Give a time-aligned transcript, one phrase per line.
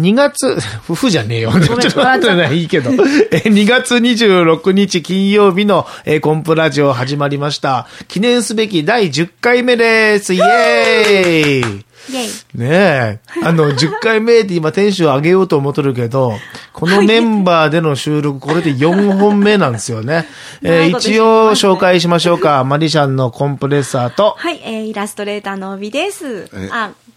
[0.00, 0.58] 2月、
[0.88, 1.52] 夫婦じゃねえよ。
[1.52, 2.90] ちょっと待ってね、いいけど。
[2.90, 2.96] え
[3.44, 7.86] 2月26日金曜日の、えーコンプラジオ始まりました。
[8.08, 10.34] 記念すべき第10回目です。
[10.34, 12.58] イエーイイェイ。
[12.58, 13.18] ねえ。
[13.44, 16.34] あの、 10回目で今テンション上げようと思っとるけど、
[16.72, 20.26] このメンバーでの収録、これで4本目なんですよね。
[20.62, 22.64] えー一応紹介しましょうか。
[22.64, 26.68] マリシャンのコンプレッサーと、はい、えー、イラストレーターの帯ですえ。
[26.72, 27.09] あ、はい。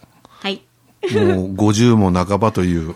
[1.12, 2.94] もう50も半ばという。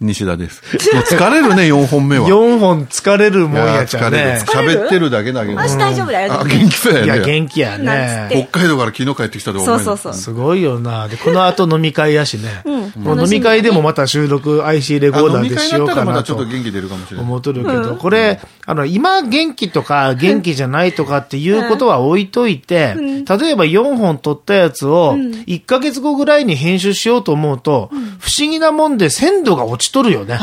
[0.00, 0.62] 西田です。
[0.94, 2.28] もう疲れるね、 4本目は。
[2.28, 4.26] 4本疲れるもんやちゃ疲れる。
[4.26, 4.44] ね。
[4.46, 5.58] 喋ってるだけだけど。
[5.58, 6.32] 私大丈夫だよ。
[6.40, 7.04] あ、元気そうやね。
[7.06, 8.28] いや、元気やね。
[8.50, 10.14] 北海道から昨日帰ってきたと思そうそうそう。
[10.14, 11.08] すごいよな。
[11.08, 12.62] で、この後飲み会やしね。
[12.64, 17.26] うんもう飲み会でもまた収録 IC レコーダーでしようかなとと元気出るかもしれない。
[17.26, 30.38] 思っとるけど、これ、あの、今元気とか元気じゃないとかっていうことは置いといて、例えば4本撮ったやつを1ヶ月後ぐらいに編集しようと思うと、不思議なもんで鮮度が落ちとるよね。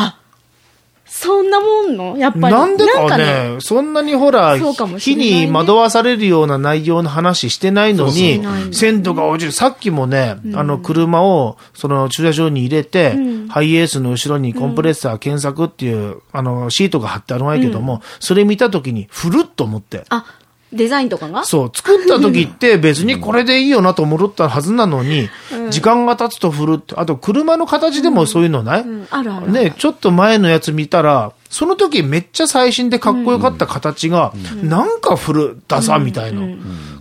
[1.05, 2.17] そんなもんの？
[2.17, 2.55] やっぱり。
[2.55, 8.41] なんでかなんね、そんなにほら、そうかもし火に惑わされるような内容の話してないのに
[8.73, 9.52] 鮮度が落ちる。
[9.52, 13.16] さっきもね、あの、車を、その駐車場に入れて、
[13.47, 20.05] ハイエースの後ろにコンプレッサー検索っていう、あの、シートが貼ってあるんやけども、それ見たときに、ふるっと思って。
[20.09, 20.25] あ、
[20.73, 21.43] デザインとかが？
[21.45, 25.29] そう、作った時って 別にこれでいいよなと思ったはずなのに、
[25.69, 29.51] 時間が経つと振るって、あと車の形でもそういうのない、うんあるある。
[29.51, 36.41] ね、ちょっと前のやつ見たら、その時めっちゃ最新でかっこよかった形が、なんか古、ダサみたいな。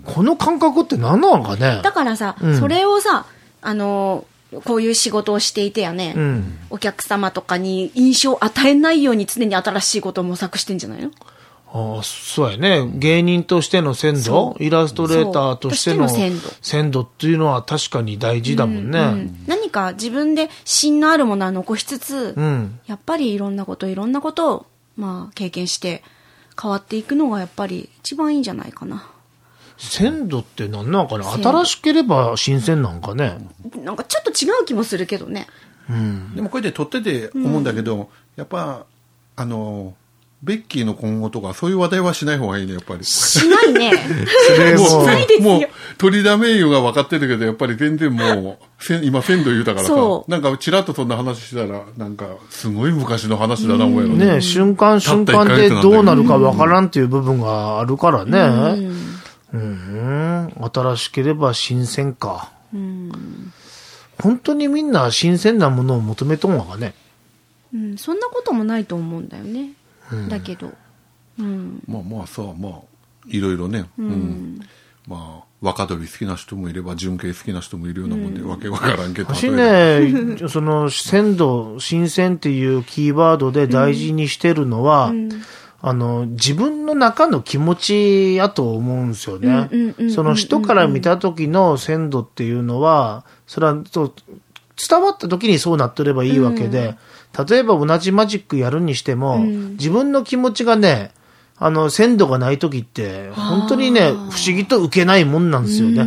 [0.04, 1.80] この感覚って何なのかね？
[1.82, 2.58] だからさ、ん。
[2.58, 3.24] それをさ、
[3.62, 4.32] あのー
[4.66, 6.58] こういう仕事をしていてやね、うん。
[6.68, 11.10] お客様とかに印象を与えないように常に新しいことを模索してんじゃないの？
[11.74, 12.86] ああ、そうやね。
[12.96, 18.98] 芸人としての鮮度イラストレーターとしての鮮度鮮度っていうのは確かに大事だもんね。
[19.00, 22.78] うん何か自分で芯のあるものは残しつつ、うん。
[22.86, 24.66] やっぱりいろんなこといろんなことを、
[24.98, 26.02] まあ、経験して
[26.60, 29.08] 変わっていくのがやっぱり一番いいんじゃないかな。
[29.78, 31.32] 鮮度って何なのかな？
[31.32, 33.38] 新しければ新鮮なんかね？
[33.82, 35.46] なんかちょっと違う気もするけどね。
[35.88, 36.34] うん。
[36.36, 38.84] でもこれで撮ってて思うんだけど、やっぱ、
[39.36, 39.94] あの、
[40.42, 43.04] ベッキーの今後とか、そういう話題はしない方がいいね、やっぱり。
[43.04, 43.92] しないね。
[44.76, 49.94] もしないですよもう、鳥田名誉が分かってるけど、やっぱり全然もう、せん今、鮮度言うたからさ
[50.26, 58.90] なんか、ちらっとそんな話したら、なんか、すごい昔の話だな、思うやろね、瞬間瞬間でどうなるかわからんっていう部分があるからね。
[59.54, 60.52] うん。
[60.72, 62.50] 新しければ新鮮か。
[64.20, 66.94] 本当にみんな新鮮なものを求めとんわかね。
[67.72, 69.70] うん、そんなこともないと思うんだよね。
[70.28, 70.72] だけど。
[71.38, 71.82] うん。
[71.86, 72.72] まあまあさ、まあ、
[73.28, 74.60] いろいろね、うん。
[75.06, 79.34] まあ、若鳥好きな人もいれば、純系好きな人もいるようなもんで、わけわからんけど。
[79.34, 85.12] 私ね、 その鮮度、新鮮っていうキーワードで大事にしてるのは、
[85.80, 90.08] あの、自分の中の気持ちやと思うんですよねうんうんうんうんう。
[90.08, 94.12] んその人から見た時の鮮度っていうのは、それはそう
[94.76, 96.96] 伝わった時にそうなってればいいわけで、
[97.48, 101.12] 例えば同じマジックやるにしても、自分の気持ちがね、
[101.58, 106.04] あの、鮮度がない時って、本当にね、不思議と受けないもんなんですよね。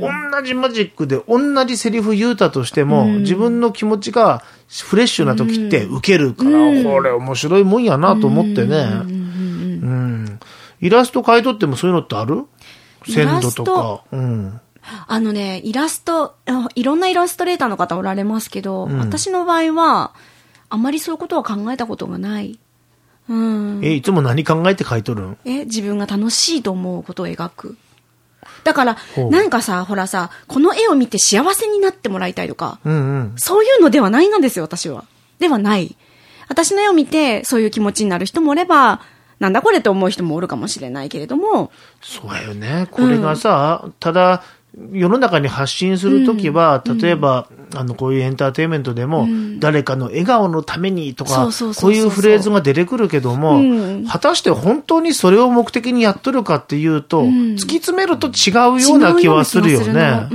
[0.00, 0.08] 同
[0.42, 6.50] じマジックで同じセリフ言うたとしても、自分の気持ちがフレッシュな時って受けるから、
[6.82, 8.78] これ面白いもんやなと思ってね。
[9.04, 10.40] うん。
[10.80, 12.46] イラスト描いとってもそういうのってある？
[13.06, 14.02] 鮮度とか。
[14.10, 14.60] うん。
[15.06, 20.12] あのね、イラスト、あいろんなイラストレーターの方おられますけど、私の場合は、
[20.68, 22.58] あまりそういうことは考えたことがない。
[23.28, 23.80] うん。
[23.84, 25.38] え、いつも何考えて描いとるん？
[25.44, 27.76] え、自分が楽しいと思うことを描く。
[28.64, 28.96] だから
[29.30, 33.32] なんかさ、ほらさ、この絵を見て幸せになってもらいたいとか、うんうん。
[33.36, 35.04] そういうのではないんですよ、私は。
[35.38, 35.96] ではない。
[36.48, 39.00] 私の絵を見て、そういう気持ちになる人もおれば、
[39.38, 41.70] なんだこれって思う人もおるかもしれないけれども、
[42.02, 42.88] そうやよね。
[42.90, 44.42] これがさ、ただ、
[44.92, 49.26] 世の中に発信するときは、例えば、あの、こういうエンターテインメントでも、
[49.58, 51.48] 誰かの笑顔のためにとか
[51.80, 54.06] こういうフレーズが出てくるけども、うん。
[54.06, 60.28] 果たして本当にそれを目的にやっとるかっていうと、突き詰めると違うような気はするよね。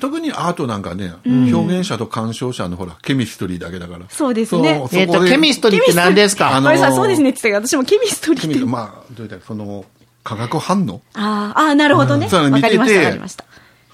[0.00, 4.06] 特にアートなんかね、表現者と鑑賞者のほら、ケミストリーだけだから。
[4.08, 4.84] そうですね。
[4.90, 6.56] そうえっと、そこでケミストリーって何ですか？
[6.56, 7.68] あのこれさ、そうですねって言ってた。
[7.68, 8.64] けど、私もケミストリーって。
[8.64, 9.84] まあ、どういったらその、
[10.24, 11.00] 化学反応？
[11.14, 12.28] あーあー、なるほどね。
[12.28, 13.44] そうわかりました、わかりました。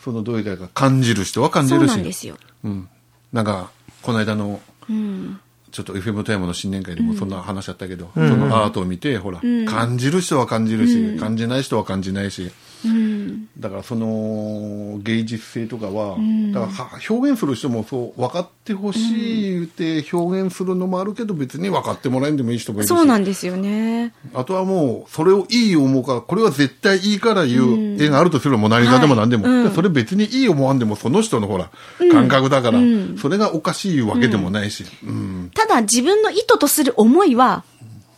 [0.02, 1.92] そのどういったら感じる人は感じそうるし。
[1.92, 2.36] なんですよ。
[2.64, 2.88] うん。
[3.32, 3.70] なんか、
[4.02, 4.60] この間の、
[5.70, 12.50] ちょっと FM 富山の新年会でもそんな話あったけど、そのアートを見て、ほら、感じる人は感じるし、感じない人は感じないし、
[13.58, 16.16] だからその芸術性とかは、
[16.52, 22.88] だからは表現する人もそう分かってほしい言って表現するのもあるけど別に分かってもらえんでもいい人もいるし。
[22.88, 24.12] そうなんですよね。
[24.34, 29.52] あとはもうそれをいい思うからこれは絶対いいから言う絵があるとすればもう何がでも何でも、はい。
[29.52, 29.68] うん。
[29.68, 31.70] でそれ別にいい思わんでもその人のほら
[32.10, 32.78] 感覚だから、
[33.20, 35.50] それがおかしいわけでもないし、うん。
[35.54, 37.64] ただ自分の意図とする思いは、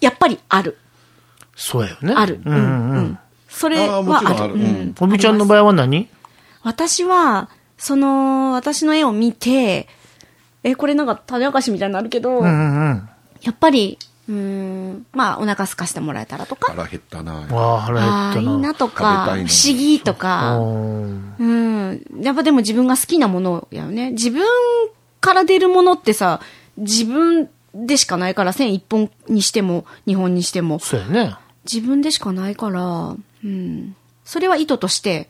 [0.01, 0.79] やっぱりある。
[1.57, 2.15] そうやよね。
[2.15, 2.41] ある。
[2.45, 2.55] うん。
[2.55, 3.19] うんうん。
[3.55, 4.55] それはある、ある。
[4.55, 6.09] ううんんおびちゃんの場合は何？
[6.62, 7.49] 私は、
[7.79, 9.89] その、私の絵を見て、
[10.62, 12.43] え、これなんか種明かしみたいになるけど。
[12.43, 13.01] や
[13.51, 18.41] っぱり、うーん、まあ、お腹空かしてもらえたらとか、腹減ったなああ、腹減ったな。
[18.41, 19.47] いいなとか、不思
[19.77, 22.05] 議とか、うんうん。
[22.23, 24.12] やっぱでも自分が好きなものやよね。
[24.12, 24.43] 自分
[25.21, 26.41] から出るものってさ、
[26.79, 31.37] 自分でしかないから、線一本にしても、二本にしても、そうやね。
[31.71, 33.96] 自分でしかないから、うん。
[34.25, 35.29] それは意図として、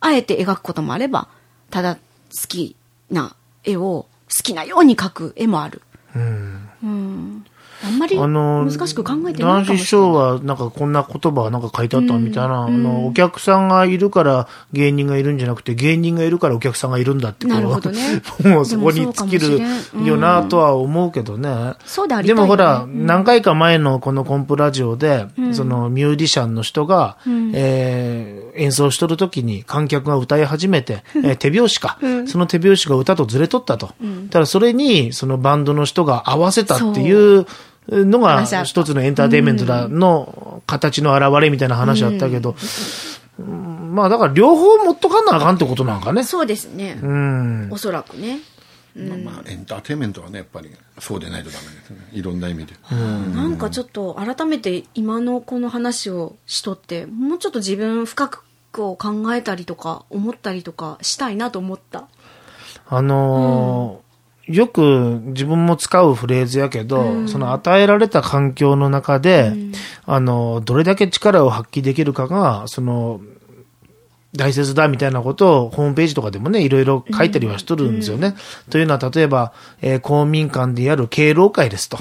[0.00, 1.28] あえて描くこともあれば、
[1.70, 2.00] ただ好
[2.48, 2.76] き
[3.10, 5.82] な絵を好きなように描く絵もある。
[6.14, 6.68] うん。
[6.82, 7.41] うん。
[7.84, 9.78] あんまり難しく考えてない男子師かもしれない。
[9.78, 18.22] 匠は、なんかこんな言葉はなんか書いてあったみたいな、あの、お客さんがいるから芸人がいるんじゃなくて、芸人がいるからお客さんがいるんだって、こうなるほどね。
[18.44, 19.60] もうそこに尽きる
[20.04, 21.74] よなとは思うけどね。
[21.84, 22.46] そうでありたいよね。
[22.46, 27.16] でもほら、何回か前のこのコンプラジオで、そのミュージシャンの人が、
[27.54, 33.90] えー演奏しとるときに観客が歌い始めて、えー手拍子か、その手拍子が歌とずれとったと。
[34.30, 37.46] ただそれに、そのバンドの人が合わせたっていう
[37.88, 42.56] のが話あった一つのエンターテインメントだの形の表れみたいな話あったけど、
[43.38, 46.24] うんまあだから両方持っとかなあかんってことなんかね。
[46.24, 46.98] そうですね。
[47.02, 47.68] うん。
[47.70, 48.38] おそらくね。
[48.94, 62.08] まあまあエンターテインメントはねやっぱりそうでないとダメですねいろんな意味で、なんかちょっと改めて今のこの話をしとって、もうちょっと自分深く考えたりとか思ったりとかしたいなと思った。
[62.86, 64.01] あのー
[64.46, 69.52] よく自分も使うフレーズやけど、その与えられた環境の中で、
[70.04, 73.20] あの、どれだけ力を発揮できるかが、その、
[74.34, 78.34] 大切だみたいなことをホームページとかでもね、いろいろ書いたりはしとるんですよね。
[78.70, 79.52] というのは、例えば、
[79.82, 81.98] えー公民館でやる敬老会ですと。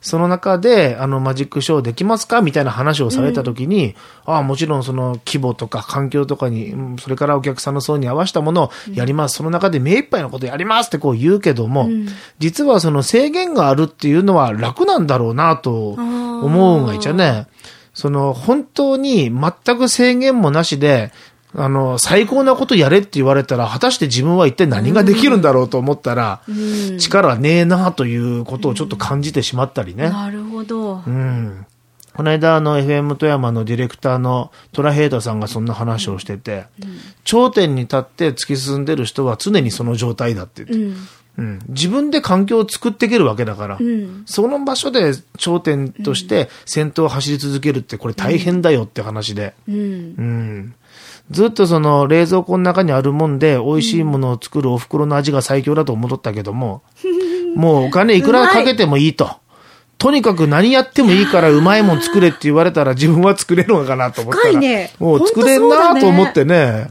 [0.00, 3.94] その中で、あの、マジックショーできますかみたいな話をされたときに、
[4.24, 9.36] ああ、もちろんその規模とか環境とかに、うんそれからお客さんの層に合わせたものをやります。
[9.36, 11.90] その中で目いっぱいのことやりますってこう言うけども、
[12.38, 17.46] 実はその制限があるっていうのは楽なんだろうなと思うんがいちゃね。
[17.92, 21.12] その、本当に全く制限もなしで、
[21.54, 26.42] あの、最高なことやれって言われたら、果たして自分は一体何ができるんだろうと思ったら、
[26.98, 30.10] 力ねえなということをちょっと感じてしまったりね。
[30.10, 31.02] なるほど。
[31.06, 31.66] うん。
[32.14, 36.64] この間、あの、FM 富山のディレクターのトラヘイタさんがそんな話をしてて、
[37.24, 41.08] 頂点に立って突き進んでる人は常にその状態だって言って、うん。
[41.38, 49.74] うん、自分で環境を作っていけるわけだから、んその場所で頂点として先頭を走り続けるってこれ大変だよって話で、うん。
[49.74, 50.74] うん
[51.30, 56.82] ずっとその冷蔵庫の中にあるもんで美味しいものを作るお袋の味が最強だと思っとったけども、
[57.56, 59.30] もうお金いくらかけてもいいと。
[59.98, 64.60] とにかく何やってもいいからうまいもん作れって言われたら自分は作れるのかなと思ったら。
[64.60, 66.88] ねもう作れんなと思ってね。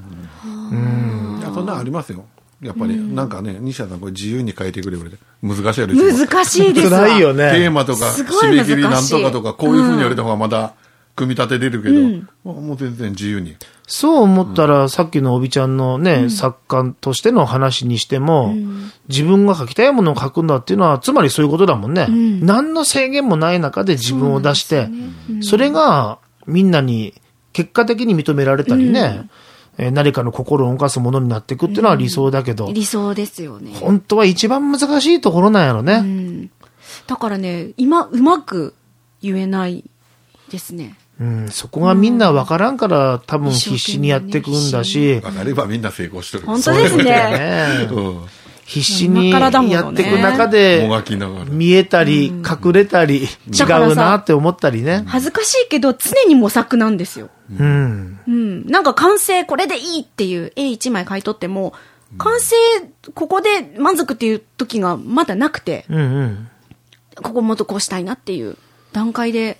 [1.39, 2.25] いやそんなんありますよ
[2.61, 7.01] やっぱり、なんかね西田さんこれ自由に変えてくれる難しいやる難しいですわ。
[7.01, 7.51] 辛いよね。
[7.51, 10.73] テーマとか締め切りなんとかとかこういうふうに言われた方がまだ
[11.15, 12.01] 組み立てれるけど、
[12.43, 13.55] もうもう全然自由に
[13.87, 18.55] そう思ったら、さっきのおびちゃんのね、作家としての話にしても、
[19.07, 22.07] 自分が書きたいものを書くんだっていうのは、つまりそういうことだもんね。
[22.09, 24.89] 何の制限もない中で自分を出して、
[25.41, 26.17] それが
[26.47, 27.13] みんなに
[27.53, 29.21] 結果的に認められたりね、
[29.77, 33.73] えー何かの心を動かすものになっていくっていうのは理想だけど、理想ですよね。
[33.73, 35.95] 本当は一番難しいところなんやろね。
[35.95, 36.51] うん。
[37.07, 38.73] だからね、今、うまく
[39.21, 39.83] 言えない
[40.49, 40.95] ですね。
[41.19, 47.03] うん、そこがみんなわからんから、多分必死にやっていくんだし、分かればみんな成功してる本当ですね。
[47.03, 48.25] ねうん
[48.65, 50.89] 必死にやっていく中で、
[51.51, 55.03] 見えたり、隠れたり、違うなって思ったりね。
[55.05, 57.29] 恥ずかしいけど、常に模索なんですよ。
[57.59, 58.19] うん。
[58.27, 58.65] うん。
[58.65, 61.73] なんか完成、これでいいっていう絵一枚買い取っても、
[62.17, 62.55] 完成、
[63.13, 66.49] ここで満足っていう時がまだなくて、うんうん。
[67.17, 68.57] ここもっとこうしたいなっていう
[68.93, 69.59] 段階で、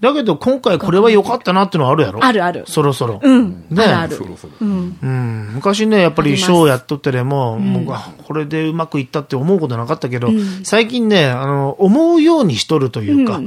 [0.00, 2.24] だけど今回これは良かったなってのはあるやろ？
[2.24, 2.64] あるある。
[2.66, 3.20] そろそろ。
[3.22, 3.64] うん。
[3.70, 4.24] ねあるあるそ。
[4.24, 4.52] ろそろ。
[4.60, 10.28] うん、昔ね、やっぱりショーやっとってでも、もうあこれでうまくいったって思うことなかったけど、
[10.62, 13.40] 最近ね、あの、思うようにしとるというか、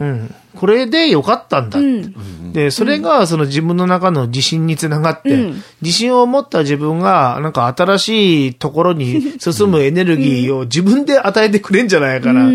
[0.00, 2.08] うん、これでよかったんだって。
[2.54, 12.50] で、それがその自分の中の自信につながって、うん自信を持った自分が、なんか新しいところに進むエネルギーを自分で与えてくれんじゃないかな。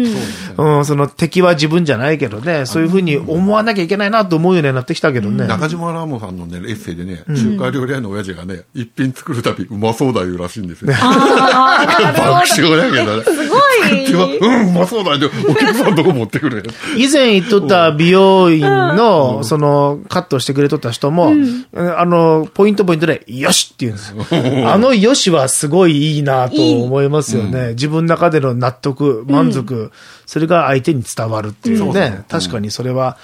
[0.58, 5.48] うん、その敵は自分じゃないけどね、そういうふうに思わなきゃいけないなと思うようになってきたけどね。
[5.48, 10.92] 中島ラモさんのね、エッセイでね、中華料理屋の親父がね、一品作るたびうまそうだ言うらしいんですよ。
[10.92, 11.02] 爆。
[11.02, 13.24] 笑だけどね。
[13.24, 13.62] すごい。
[14.42, 16.64] うん、うまそうだって、お客さんとこ持ってくれ。
[16.98, 21.34] 以前行っとった美容院の、その、カットしてくれとった人も、
[21.76, 24.70] あの、ポイントポイントで、よしって言うんですよ。
[24.72, 27.70] あのよしはすごいいいなと思いますよね。
[27.70, 29.92] 自分の中での納得、満足、
[30.26, 32.24] それが相手に伝わるっていうね。
[32.30, 33.18] 確かにそれは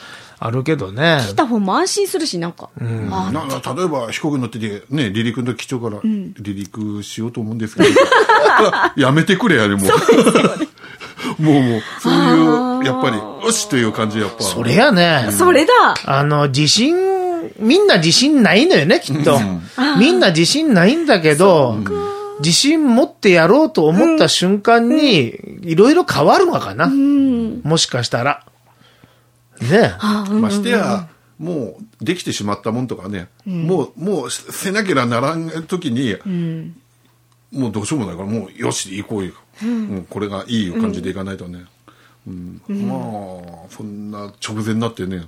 [0.44, 1.20] あるけどね。
[1.22, 2.72] 来た方も安心するし、なんか。
[2.80, 7.90] あなな例えば飛行機乗ってて、ね、離陸の機長から、離陸しようと思うんですけど、
[8.98, 9.88] やめてくれやれ、も
[11.38, 11.42] う。
[11.44, 14.44] もうもう、そういう、やっぱり、よしという感じやっぱ。
[14.44, 15.28] それやね。
[15.30, 15.72] それだ。
[16.06, 16.96] あの、自信、
[17.60, 19.40] みんな自信ないのよね、きっと。
[20.00, 21.78] みんな自信ないんだけど、
[22.40, 26.88] 自信持ってやろうと思った瞬間に、いろいろ変わるのかな。
[27.64, 28.44] もしかしたら。
[29.62, 29.96] ね。
[30.40, 31.08] ましてや、
[31.40, 36.16] もうできてしまったもんとかね、もう、もうせなきゃならん時に、
[37.52, 39.34] もうどうしようもないから、もうよし、行こうよ。
[39.64, 40.08] うん。
[40.10, 41.66] これがいい感じでいかないとね。
[42.28, 42.62] うん。
[42.88, 45.24] まあ、そんな直前になってね、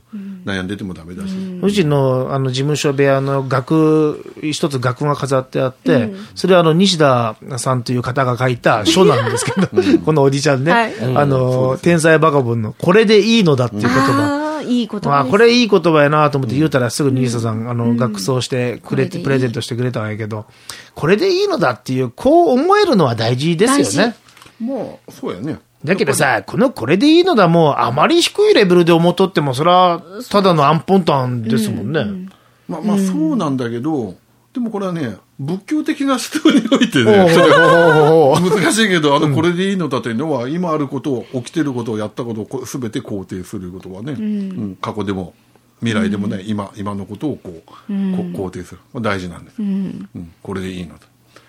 [0.46, 1.34] 悩んでてもダメだし。
[1.62, 9.68] うちのあの事務所部屋の額、一つ額が飾ってあって、それはあの西田さんという方が書いた書なんですけど、
[10.06, 10.94] このおじちゃんね、はい。
[11.16, 14.56] あの、天才バカボンの、これでいいのだっていう言葉。
[14.56, 15.08] ああ、いい言葉です。
[15.08, 20.46] まあ、これいい言葉やなと思って言うたらすぐ西田さん、あの、学装してくれて、プレゼントしてくれたんやけど、
[20.94, 24.16] これでいいのだっていう、こう思えるのは大事ですよね。
[24.62, 25.58] まあ、そうやね。
[25.84, 32.30] だけどさ、このこれでいいのだもう、あまり低いレベルで思っとっても、それは、ただのアンポンタンですもんね。
[32.68, 34.16] まあまあ、そうなんだけど、
[34.54, 45.34] でもこれはね、仏教的な人においてね、難しいけど、あの、これでいいのだというのは、今あることを、起きてることをやったことをこすべて肯定することはね、うん過去でも、
[45.80, 48.82] 未来でもね、今、今のことをこう、こ肯定する。
[48.94, 49.60] まあ大事なんです。
[49.60, 50.08] うん
[50.42, 51.02] これでいいのだ。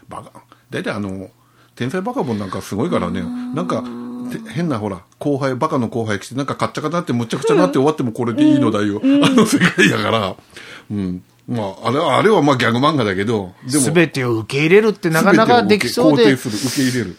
[0.09, 0.31] バカ。
[0.71, 1.29] 大体あの、
[1.77, 3.23] 天才バカボンなんかすごいからね、
[3.55, 4.04] なんか、て
[4.49, 9.01] 変なほら、後輩、バカの後輩来て、なんかカッチャカチャってむちゃくちゃなって終わってもこれでいいのだよ。
[9.03, 10.37] あの世界やから。
[10.91, 11.23] うん。
[11.47, 17.17] まあ、あれは、あれはまあギャグ漫画だけど、でも、すべてを受け入れるってなかなかできそうで肯定、する、受け入れる。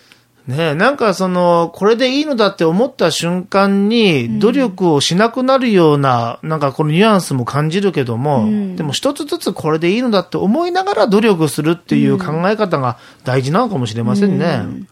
[0.47, 14.85] ねえ、なんかその、これでいいのだって思った瞬間に、努力をしなくなるような、なんかこのニュアンスも感じるけども、でも一つずつこれでいいのだって思いながら努力するっていう考え方が大事なのかもしれませんね。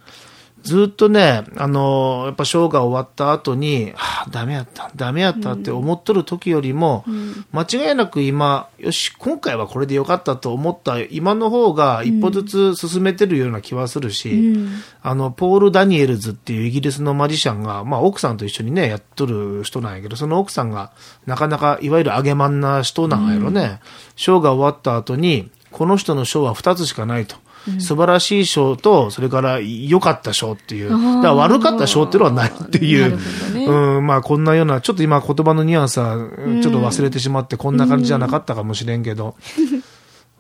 [0.64, 7.04] ずっとね、あの、やっぱショーが終わった後に、はあ、ダメやった、ダメやったって思っとる時よりも、
[7.52, 14.56] 間違いなく今、よし、今回はこれでよかったと思った今の方が一歩ずつ進めてるような気はするし、
[15.02, 20.92] あの、ポール・ダニエルズっていうイギリスのマジシャンが、まあ奥さんと一緒にね、やっとる人なんやけど、その奥さんが
[21.26, 23.82] なかなかいわゆる揚げまんな人なんやろね。
[24.16, 27.36] ショーが終わった後に、この人のショーは2つしかないと。
[27.80, 30.90] 素晴らしい賞と、それから良かった賞っていう。
[30.90, 33.18] だから悪かった賞っていうのはないっていう。
[33.54, 36.18] ねうん、まあこんなような、ちょっと今言葉のニュアンスは、
[36.62, 39.36] ちょっと忘れてしまって、こんな感じじゃなかったかもしれんけど。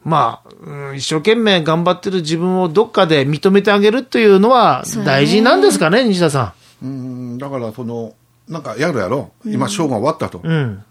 [0.03, 6.53] まあ、うん一生懸命頑張ってる自分をどっかで認めてあげるっていうのは大事なんですかね、西田さ
[6.83, 8.13] うん、だからその、
[8.49, 9.31] なんかやるやろ。
[9.45, 10.39] 今、ショーが終わったと。
[10.39, 10.47] ん。
[10.47, 10.83] うん。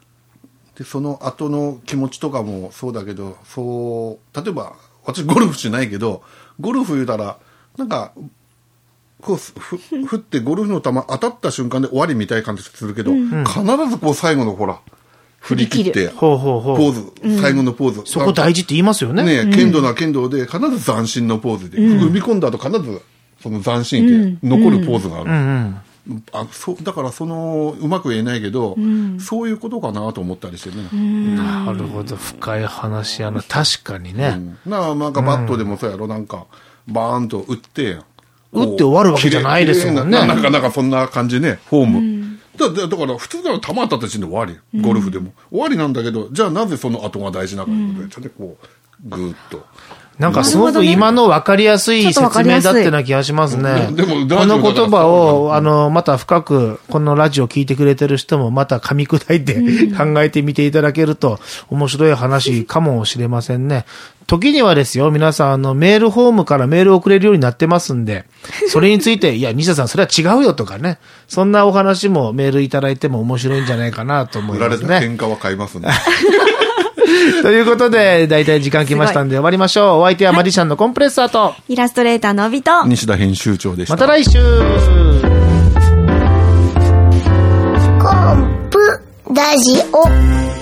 [0.77, 4.75] で、その後の気持ちとかもそうだけど、そう、例えば、
[5.05, 6.23] 私ゴルフしないけど、
[6.61, 7.39] ゴルフ言うたら、
[7.77, 8.13] なんか、
[9.21, 14.81] こう、ふ、振ってゴルフの球当たった瞬間で終わりみたいな感じするけど、必ずこう最後のほら、
[15.39, 16.77] 振り切って、ほうほうほう。
[16.77, 18.03] ポーズ、最後のポーズ。
[18.05, 19.45] そこ大事って言いますよね。
[19.45, 23.03] ね、剣道な剣道で必ず斬新のポーズで、踏み込んだ後必ず
[23.43, 25.92] その斬新って残るポーズがある。
[26.09, 28.77] うんあそうだからそのうまく言えないけど、
[29.21, 31.37] そういうことかなと思ったりしてね、うん。
[31.37, 32.17] なるほど。
[32.17, 33.43] 深い話やな。
[33.43, 34.35] 確かにね。
[34.65, 34.71] うん。
[34.71, 36.47] ななんかバットでもそうやろ、なんか
[36.89, 37.99] バーンと打って
[38.53, 40.19] 打って終わるわけじゃないですもんね。
[40.19, 41.61] ななんかなんかそんな感じね。
[41.67, 44.83] フォーム、だだだから普通なら球当たった時点で終わり。
[44.83, 49.67] ゴルフでも、終わりなんだけどじゃあなぜその後が大事なのかということで、ちょっとこうぐーっと
[50.19, 53.89] なんかすごく今の分かりやすい説明だってな気がしますね。
[53.93, 59.55] でもこの言葉を、あの、また深く、このラジオ聞いてくれてる人もまた噛み砕いて
[59.97, 61.41] 考えてみていただけると
[61.71, 63.85] 面白い話かもしれませんね。
[64.27, 68.25] 時にはですよ、皆さん、あの、メールフォームからメールを送れるようになってますんで、
[68.69, 74.89] それについて、いや、西田さん、それは違うよとかね、そんなお話もメールいただいても面白いんじゃないかなと思い売られますね。
[74.89, 75.89] た喧嘩は買いますね。
[77.43, 80.01] ということで、大体時間来ましたんで終わりましょう。
[80.01, 83.95] お相手はマジシャンのコンプレッサーと、イラストレーターのびと、西田編集長でした。
[83.95, 84.39] また来週
[88.01, 88.79] コンプ
[89.35, 90.62] ラジオ